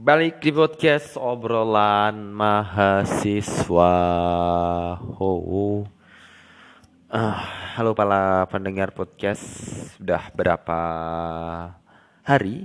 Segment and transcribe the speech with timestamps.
[0.00, 3.92] Balik di podcast obrolan mahasiswa.
[5.20, 5.84] Oh.
[7.12, 7.44] Ah,
[7.76, 9.44] halo para pendengar podcast.
[10.00, 10.80] Sudah berapa
[12.24, 12.64] hari?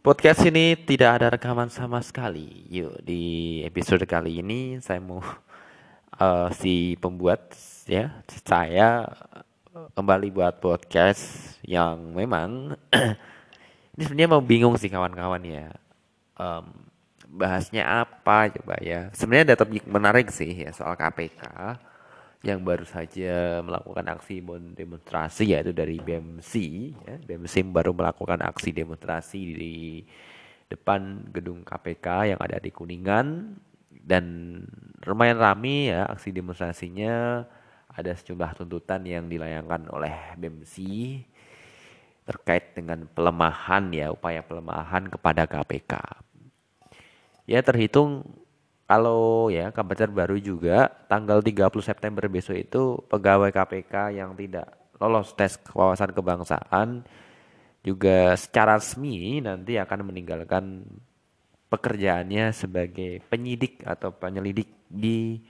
[0.00, 2.64] Podcast ini tidak ada rekaman sama sekali.
[2.72, 7.52] Yuk, di episode kali ini saya mau uh, si pembuat
[7.84, 9.12] ya, saya
[9.92, 12.80] kembali buat podcast yang memang
[13.92, 15.81] ini sebenarnya mau bingung sih kawan-kawan ya
[16.42, 16.64] um,
[17.32, 21.40] bahasnya apa coba ya sebenarnya ada topik menarik sih ya soal KPK
[22.42, 24.42] yang baru saja melakukan aksi
[24.74, 26.52] demonstrasi yaitu dari BMC
[27.06, 27.16] ya.
[27.22, 29.76] BMC baru melakukan aksi demonstrasi di
[30.66, 33.54] depan gedung KPK yang ada di Kuningan
[34.02, 34.58] dan
[35.06, 37.46] lumayan ramai ya aksi demonstrasinya
[37.92, 40.76] ada sejumlah tuntutan yang dilayangkan oleh BMC
[42.26, 45.94] terkait dengan pelemahan ya upaya pelemahan kepada KPK.
[47.48, 48.22] Ya terhitung
[48.86, 54.68] kalau ya kabar terbaru juga tanggal 30 September besok itu pegawai KPK yang tidak
[55.00, 57.02] lolos tes kewawasan kebangsaan
[57.82, 60.86] juga secara resmi nanti akan meninggalkan
[61.72, 65.40] pekerjaannya sebagai penyidik atau penyelidik di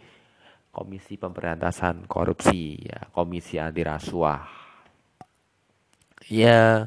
[0.73, 4.63] Komisi Pemberantasan Korupsi ya, Komisi Anti Rasuah
[6.31, 6.87] ya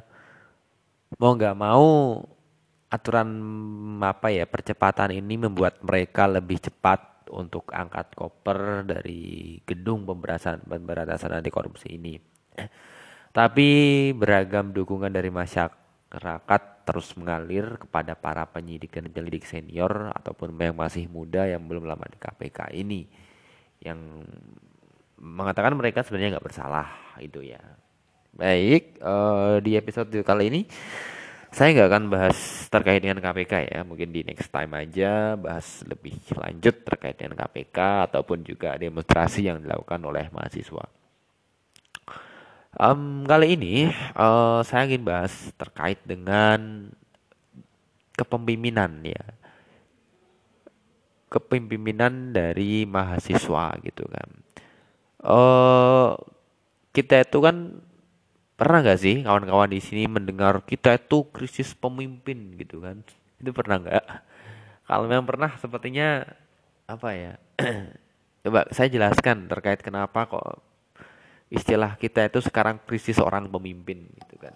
[1.19, 2.23] mau nggak mau
[2.95, 3.27] aturan
[3.99, 11.35] apa ya percepatan ini membuat mereka lebih cepat untuk angkat koper dari gedung pemberantasan pemberantasan
[11.35, 12.15] anti korupsi ini.
[13.35, 13.69] Tapi
[14.15, 21.09] beragam dukungan dari masyarakat terus mengalir kepada para penyidik dan penyelidik senior ataupun yang masih
[21.09, 23.09] muda yang belum lama di KPK ini
[23.81, 24.23] yang
[25.17, 26.87] mengatakan mereka sebenarnya nggak bersalah
[27.19, 27.59] itu ya
[28.35, 30.61] Baik, uh, di episode kali ini
[31.55, 36.19] saya nggak akan bahas terkait dengan KPK ya, mungkin di next time aja bahas lebih
[36.35, 40.83] lanjut terkait dengan KPK ataupun juga demonstrasi yang dilakukan oleh mahasiswa.
[42.75, 43.87] Um, kali ini
[44.19, 46.91] uh, saya ingin bahas terkait dengan
[48.19, 49.23] kepemimpinan ya,
[51.31, 54.29] kepemimpinan dari mahasiswa gitu kan.
[55.23, 56.19] Uh,
[56.91, 57.79] kita itu kan
[58.55, 63.03] Pernah nggak sih kawan-kawan di sini mendengar kita itu krisis pemimpin gitu kan?
[63.35, 64.05] Itu pernah nggak?
[64.87, 66.23] Kalau memang pernah, sepertinya
[66.87, 67.33] apa ya?
[68.47, 70.63] Coba saya jelaskan terkait kenapa kok
[71.51, 74.55] istilah kita itu sekarang krisis orang pemimpin gitu kan.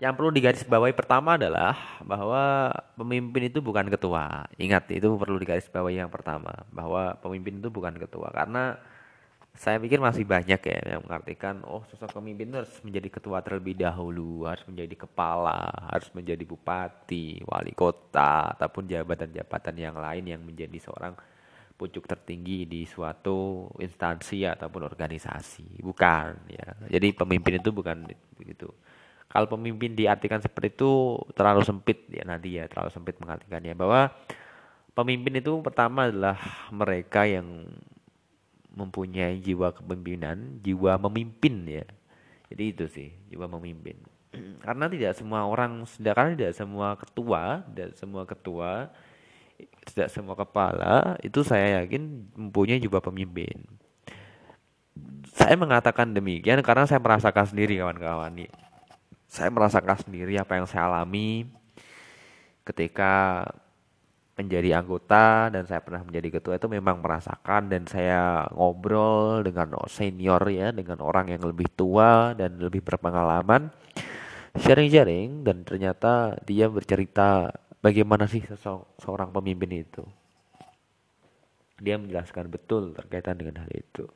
[0.00, 4.48] Yang perlu digarisbawahi pertama adalah bahwa pemimpin itu bukan ketua.
[4.56, 8.80] Ingat itu perlu digarisbawahi yang pertama bahwa pemimpin itu bukan ketua karena
[9.52, 13.76] saya pikir masih banyak ya yang mengartikan oh sosok pemimpin itu harus menjadi ketua terlebih
[13.76, 20.80] dahulu, harus menjadi kepala, harus menjadi bupati, wali kota ataupun jabatan-jabatan yang lain yang menjadi
[20.80, 21.12] seorang
[21.76, 25.84] pucuk tertinggi di suatu instansi ataupun organisasi.
[25.84, 26.66] Bukan ya.
[26.88, 28.08] Jadi pemimpin itu bukan
[28.38, 28.72] begitu.
[29.28, 34.12] Kalau pemimpin diartikan seperti itu terlalu sempit ya nanti ya terlalu sempit mengartikannya bahwa
[34.92, 36.36] pemimpin itu pertama adalah
[36.68, 37.64] mereka yang
[38.72, 41.86] mempunyai jiwa kepemimpinan, jiwa memimpin ya.
[42.52, 43.96] Jadi itu sih, jiwa memimpin.
[44.64, 48.70] Karena tidak semua orang, sedangkan tidak semua ketua, tidak semua ketua,
[49.82, 53.66] tidak semua kepala itu saya yakin mempunyai jiwa pemimpin.
[55.32, 58.46] Saya mengatakan demikian karena saya merasakan sendiri kawan-kawan.
[59.26, 61.48] Saya merasakan sendiri apa yang saya alami
[62.68, 63.42] ketika
[64.32, 70.40] menjadi anggota dan saya pernah menjadi ketua itu memang merasakan dan saya ngobrol dengan senior
[70.48, 73.68] ya dengan orang yang lebih tua dan lebih berpengalaman
[74.56, 77.52] sharing-sharing dan ternyata dia bercerita
[77.84, 78.40] bagaimana sih
[79.00, 80.04] seorang pemimpin itu.
[81.82, 84.06] Dia menjelaskan betul terkaitan dengan hal itu.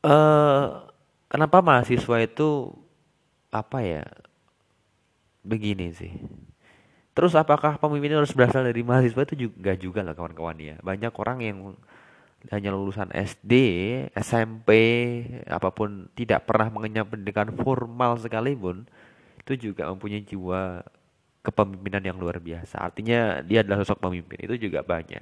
[0.00, 0.88] Uh,
[1.28, 2.72] kenapa mahasiswa itu
[3.52, 4.04] apa ya
[5.44, 6.12] begini sih
[7.20, 10.80] Terus apakah pemimpin harus berasal dari mahasiswa itu juga juga lah kawan-kawan ya.
[10.80, 11.76] Banyak orang yang
[12.48, 13.52] hanya lulusan SD,
[14.16, 14.72] SMP,
[15.44, 18.88] apa pun tidak pernah mengenyam pendidikan formal sekalipun
[19.44, 20.80] itu juga mempunyai jiwa
[21.44, 22.80] kepemimpinan yang luar biasa.
[22.80, 24.40] Artinya dia adalah sosok pemimpin.
[24.40, 25.20] Itu juga banyak.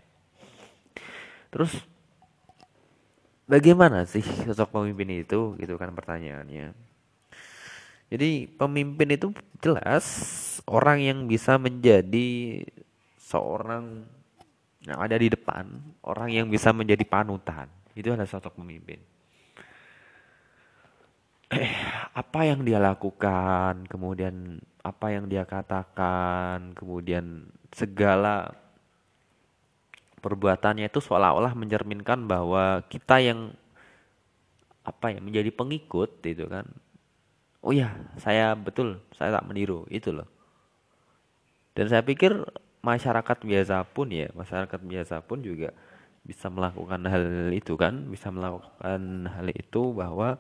[1.51, 1.83] Terus
[3.51, 6.79] bagaimana sih sosok pemimpin itu gitu kan pertanyaannya.
[8.09, 9.29] Jadi pemimpin itu
[9.61, 10.05] jelas
[10.65, 12.65] orang yang bisa menjadi
[13.21, 14.09] seorang
[14.89, 15.69] yang ada di depan,
[16.01, 17.69] orang yang bisa menjadi panutan.
[17.93, 18.97] Itu adalah sosok pemimpin.
[21.53, 21.69] Eh,
[22.25, 27.45] apa yang dia lakukan, kemudian apa yang dia katakan, kemudian
[27.77, 28.57] segala
[30.25, 33.53] perbuatannya itu seolah-olah mencerminkan bahwa kita yang
[34.83, 36.65] apa ya menjadi pengikut itu kan
[37.63, 40.29] oh ya saya betul saya tak meniru itu loh.
[41.75, 42.35] Dan saya pikir
[42.83, 45.75] masyarakat biasa pun ya masyarakat biasa pun juga
[46.23, 50.37] bisa melakukan hal itu kan bisa melakukan hal itu bahwa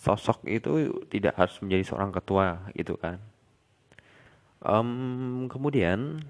[0.00, 3.20] sosok itu tidak harus menjadi seorang ketua gitu kan.
[4.60, 6.20] Um, kemudian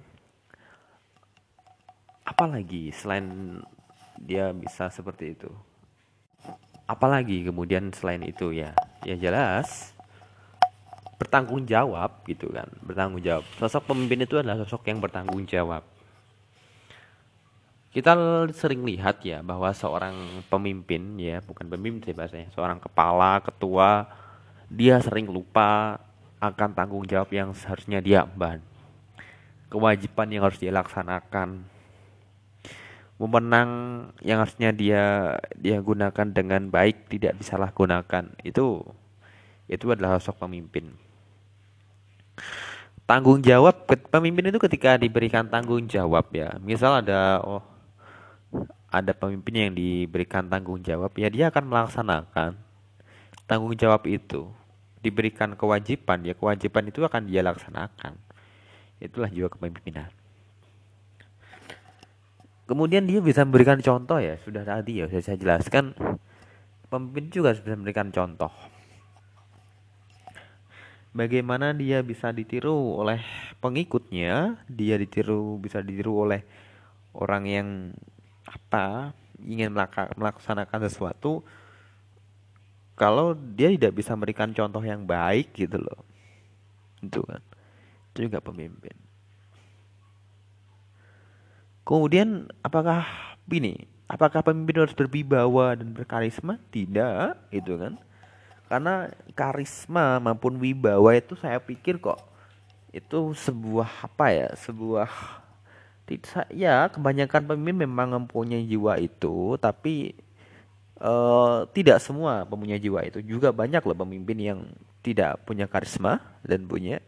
[2.26, 3.58] apalagi selain
[4.18, 5.50] dia bisa seperti itu?
[6.90, 8.74] Apalagi kemudian selain itu ya?
[9.06, 9.94] Ya jelas
[11.20, 13.44] bertanggung jawab gitu kan bertanggung jawab.
[13.60, 15.84] Sosok pemimpin itu adalah sosok yang bertanggung jawab.
[17.92, 18.16] Kita
[18.56, 20.16] sering lihat ya bahwa seorang
[20.48, 24.08] pemimpin ya bukan pemimpin sih bahasanya seorang kepala ketua
[24.72, 26.00] dia sering lupa
[26.40, 28.64] akan tanggung jawab yang seharusnya dia emban
[29.70, 31.62] kewajiban yang harus dia laksanakan.
[33.20, 33.70] Memenang
[34.24, 38.32] yang harusnya dia dia gunakan dengan baik tidak disalahgunakan.
[38.42, 38.80] Itu
[39.70, 41.09] itu adalah sosok pemimpin
[43.06, 47.62] tanggung jawab pemimpin itu ketika diberikan tanggung jawab ya misal ada oh
[48.90, 52.50] ada pemimpin yang diberikan tanggung jawab ya dia akan melaksanakan
[53.46, 54.50] tanggung jawab itu
[55.02, 58.14] diberikan kewajiban ya kewajiban itu akan dia laksanakan
[59.00, 60.10] itulah jiwa kepemimpinan
[62.70, 65.90] Kemudian dia bisa memberikan contoh ya, sudah tadi ya sudah saya jelaskan.
[66.86, 68.54] Pemimpin juga bisa memberikan contoh.
[71.10, 73.18] Bagaimana dia bisa ditiru oleh
[73.58, 76.46] pengikutnya, dia ditiru bisa ditiru oleh
[77.14, 77.68] orang yang
[78.46, 79.10] apa
[79.42, 79.74] ingin
[80.14, 81.42] melaksanakan sesuatu
[82.94, 86.04] kalau dia tidak bisa memberikan contoh yang baik gitu loh
[87.00, 87.40] itu kan
[88.12, 88.92] itu juga pemimpin
[91.90, 93.02] Kemudian apakah
[93.50, 93.74] ini?
[94.06, 96.62] Apakah pemimpin harus berwibawa dan berkarisma?
[96.70, 97.98] Tidak, itu kan.
[98.70, 102.22] Karena karisma maupun wibawa itu saya pikir kok
[102.94, 104.48] itu sebuah apa ya?
[104.54, 105.10] Sebuah
[106.54, 110.14] ya kebanyakan pemimpin memang mempunyai jiwa itu, tapi
[111.02, 113.18] uh, tidak semua mempunyai jiwa itu.
[113.26, 114.60] Juga banyak loh pemimpin yang
[115.02, 117.02] tidak punya karisma dan punya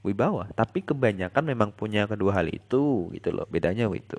[0.00, 4.16] wibawa tapi kebanyakan memang punya kedua hal itu gitu loh bedanya itu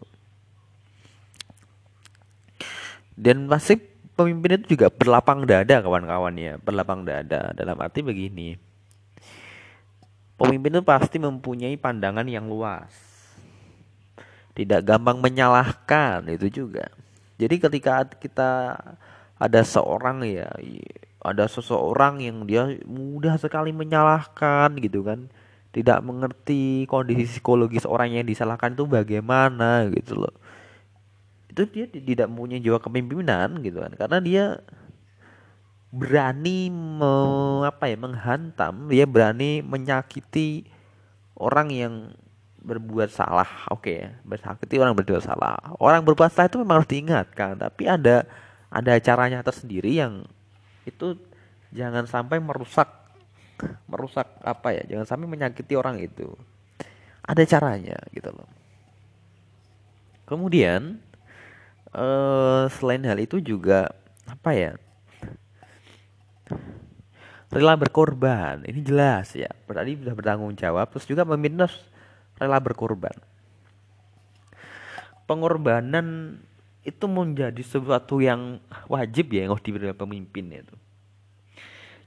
[3.18, 3.82] dan masih
[4.22, 6.54] pemimpin itu juga berlapang dada kawan-kawan ya.
[6.62, 7.52] Berlapang dada.
[7.58, 8.56] Dalam arti begini.
[10.38, 12.90] Pemimpin itu pasti mempunyai pandangan yang luas.
[14.54, 16.90] Tidak gampang menyalahkan itu juga.
[17.42, 18.78] Jadi ketika kita
[19.42, 20.50] ada seorang ya
[21.22, 25.30] ada seseorang yang dia mudah sekali menyalahkan gitu kan.
[25.72, 30.36] Tidak mengerti kondisi psikologis orang yang disalahkan itu bagaimana gitu loh
[31.52, 33.92] itu dia tidak punya jiwa kepemimpinan gitu kan.
[34.00, 34.46] Karena dia
[35.92, 37.14] berani me,
[37.68, 40.64] apa ya menghantam dia berani menyakiti
[41.36, 41.94] orang yang
[42.64, 43.68] berbuat salah.
[43.68, 45.60] Oke okay, ya bersakiti orang berbuat salah.
[45.76, 48.24] Orang berbuat salah itu memang harus diingatkan tapi ada
[48.72, 50.24] ada caranya tersendiri yang
[50.88, 51.20] itu
[51.76, 52.88] jangan sampai merusak
[53.86, 56.32] merusak apa ya jangan sampai menyakiti orang itu.
[57.28, 58.48] Ada caranya gitu loh.
[60.24, 61.11] Kemudian
[61.96, 63.92] eh, selain hal itu juga
[64.28, 64.72] apa ya?
[67.52, 69.52] Rela berkorban ini jelas ya.
[69.68, 71.68] Berarti sudah bertanggung jawab terus juga pemimpin
[72.40, 73.16] rela berkorban.
[75.28, 76.40] Pengorbanan
[76.82, 78.58] itu menjadi sesuatu yang
[78.90, 80.76] wajib ya yang harus diberikan pemimpin itu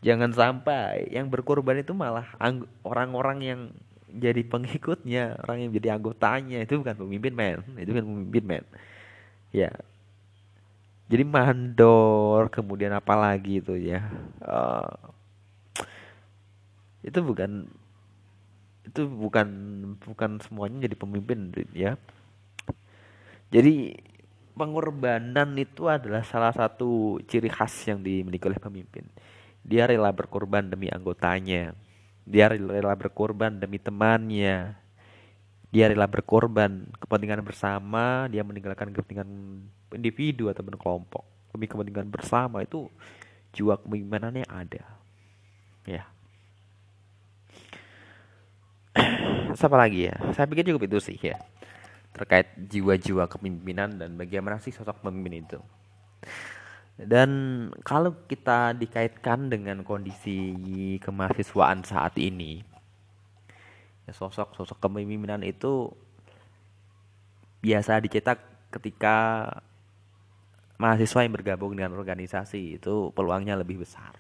[0.05, 2.29] jangan sampai yang berkorban itu malah
[2.85, 3.61] orang-orang yang
[4.13, 8.65] jadi pengikutnya orang yang jadi anggotanya itu bukan pemimpin men itu kan pemimpin men
[9.55, 9.71] ya
[11.07, 14.03] jadi mandor kemudian apa lagi itu ya
[14.43, 14.91] uh,
[17.07, 17.71] itu bukan
[18.83, 19.49] itu bukan
[20.03, 21.95] bukan semuanya jadi pemimpin ya
[23.55, 23.95] jadi
[24.59, 29.07] pengorbanan itu adalah salah satu ciri khas yang dimiliki oleh pemimpin
[29.65, 31.73] dia rela berkorban demi anggotanya.
[32.29, 34.77] Dia rela berkorban demi temannya.
[35.75, 39.27] Dia rela berkorban kepentingan bersama, dia meninggalkan kepentingan
[39.91, 41.27] individu atau kelompok.
[41.51, 42.87] Demi kepentingan bersama itu
[43.51, 44.87] jiwa kepemimpinannya ada.
[45.83, 46.07] Ya.
[49.59, 50.15] Siapa lagi ya?
[50.31, 51.43] Saya pikir cukup itu sih ya.
[52.15, 55.59] Terkait jiwa-jiwa kepemimpinan dan bagaimana sih sosok pemimpin itu.
[56.95, 57.31] Dan
[57.83, 60.55] kalau kita dikaitkan dengan kondisi
[61.03, 62.63] kemahasiswaan saat ini,
[64.05, 65.89] ya sosok-sosok kepemimpinan itu
[67.65, 69.49] biasa dicetak ketika
[70.77, 74.13] mahasiswa yang bergabung dengan organisasi itu peluangnya lebih besar.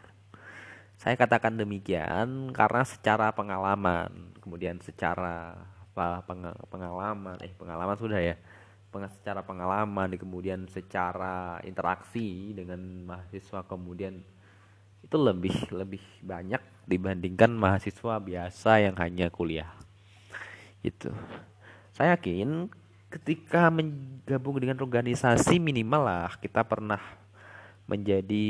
[0.96, 5.58] Saya katakan demikian karena secara pengalaman, kemudian secara
[5.94, 6.24] apa
[6.70, 8.34] pengalaman, eh pengalaman sudah ya
[8.94, 12.78] secara pengalaman kemudian secara interaksi dengan
[13.10, 14.22] mahasiswa kemudian
[15.04, 19.68] itu lebih lebih banyak dibandingkan mahasiswa biasa yang hanya kuliah.
[20.80, 21.12] Itu
[21.92, 22.72] saya yakin
[23.12, 26.98] ketika menggabung dengan organisasi minimal lah kita pernah
[27.84, 28.48] menjadi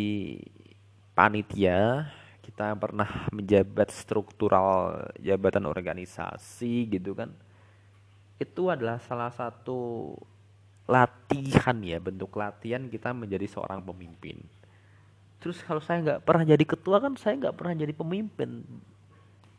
[1.12, 2.08] panitia
[2.44, 7.34] kita pernah menjabat struktural jabatan organisasi gitu kan.
[8.38, 10.12] Itu adalah salah satu
[10.84, 14.36] latihan ya bentuk latihan kita menjadi seorang pemimpin
[15.44, 18.64] terus kalau saya nggak pernah jadi ketua kan saya nggak pernah jadi pemimpin.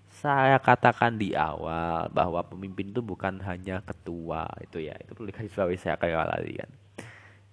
[0.09, 5.77] Saya katakan di awal bahwa pemimpin itu bukan hanya ketua itu ya itu perlu dikasih
[5.77, 6.71] saya kayak lagi kan.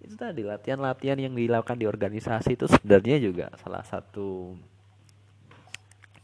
[0.00, 4.56] Itu tadi latihan-latihan yang dilakukan di organisasi itu sebenarnya juga salah satu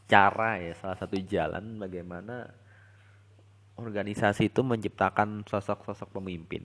[0.09, 2.49] cara ya salah satu jalan bagaimana
[3.77, 6.65] organisasi itu menciptakan sosok-sosok pemimpin.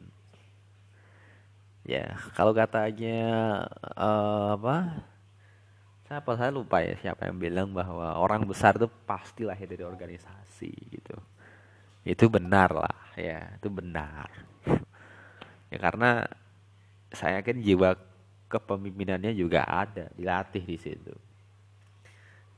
[1.84, 3.20] Ya kalau katanya
[4.00, 5.04] uh, apa
[6.14, 10.70] siapa saya lupa ya siapa yang bilang bahwa orang besar itu pasti lahir dari organisasi
[10.94, 11.18] gitu.
[12.06, 14.30] Itu benar lah ya itu benar.
[15.74, 16.22] Ya karena
[17.10, 17.98] saya yakin jiwa
[18.46, 21.18] kepemimpinannya juga ada dilatih di situ.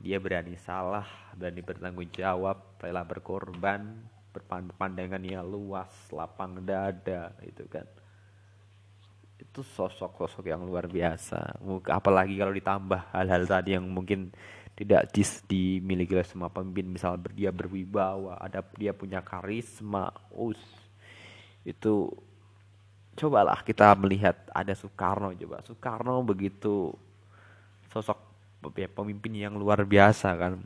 [0.04, 4.04] Dia berani salah berani bertanggung jawab rela berkorban
[4.36, 7.88] berpandangannya luas lapang dada itu kan
[9.36, 11.60] itu sosok-sosok yang luar biasa.
[11.92, 14.32] Apalagi kalau ditambah hal-hal tadi yang mungkin
[14.76, 16.88] tidak dis dimiliki oleh semua pemimpin.
[16.88, 20.60] Misal dia berwibawa ada dia punya karisma us.
[21.64, 22.12] Itu
[23.16, 25.64] cobalah kita melihat ada Soekarno coba.
[25.64, 26.92] Soekarno begitu
[27.92, 28.20] sosok
[28.92, 30.60] pemimpin yang luar biasa kan.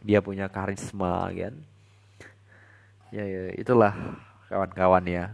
[0.00, 1.56] Dia punya karisma kan.
[3.12, 3.92] Ya, ya itulah
[4.48, 5.24] kawan-kawan ya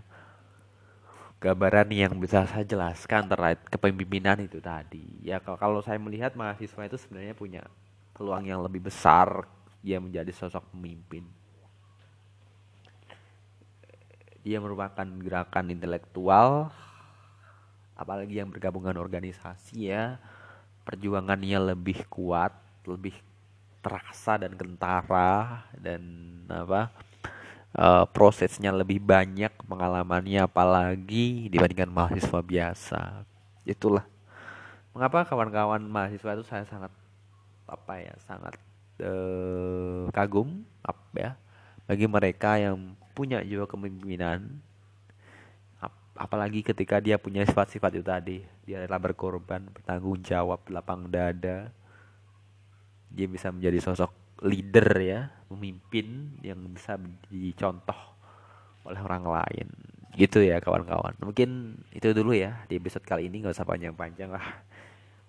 [1.43, 5.03] gambaran yang bisa saya jelaskan terkait kepemimpinan itu tadi.
[5.27, 7.67] Ya kalau saya melihat mahasiswa itu sebenarnya punya
[8.15, 9.43] peluang yang lebih besar
[9.83, 11.27] dia menjadi sosok pemimpin.
[14.47, 16.71] Dia merupakan gerakan intelektual
[17.99, 20.23] apalagi yang bergabungan organisasi ya.
[20.87, 22.55] Perjuangannya lebih kuat,
[22.87, 23.15] lebih
[23.83, 26.03] terasa dan kentara dan
[26.47, 26.95] apa?
[27.77, 33.03] Uh, prosesnya lebih banyak pengalamannya apalagi dibandingkan mahasiswa biasa.
[33.65, 34.05] Itulah.
[34.93, 36.93] Mengapa kawan-kawan mahasiswa itu saya sangat
[37.65, 38.55] apa ya sangat
[39.01, 41.33] uh, kagum apa ya
[41.89, 44.61] bagi mereka yang punya jiwa kepemimpinan
[46.13, 48.39] apalagi ketika dia punya sifat-sifat itu tadi.
[48.69, 51.73] Dia rela berkorban bertanggung jawab lapang dada.
[53.13, 54.13] Dia bisa menjadi sosok
[54.45, 55.21] leader ya
[55.53, 56.97] pemimpin yang bisa
[57.29, 58.17] dicontoh
[58.89, 59.69] oleh orang lain.
[60.13, 61.17] Gitu ya kawan-kawan.
[61.21, 64.65] Mungkin itu dulu ya di episode kali ini nggak usah panjang-panjang lah.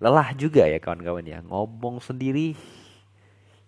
[0.02, 1.40] Lelah juga ya kawan-kawan ya.
[1.44, 2.52] Ngomong sendiri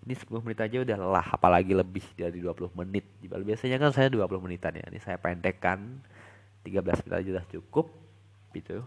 [0.06, 3.04] ini 10 menit aja udah lelah apalagi lebih dari 20 menit.
[3.22, 4.84] Biasanya kan saya 20 menitan ya.
[4.86, 5.98] Ini saya pendekkan
[6.62, 7.86] 13 menit aja udah cukup
[8.54, 8.80] gitu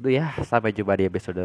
[0.00, 1.44] itu ya sampai jumpa di episode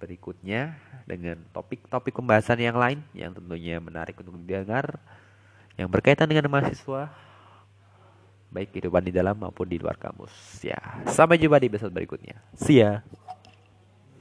[0.00, 0.74] berikutnya
[1.04, 4.98] dengan topik-topik pembahasan yang lain yang tentunya menarik untuk didengar
[5.78, 7.12] yang berkaitan dengan mahasiswa
[8.50, 10.32] baik kehidupan di dalam maupun di luar kampus.
[10.66, 12.42] Ya sampai jumpa di episode berikutnya.
[12.58, 13.06] See ya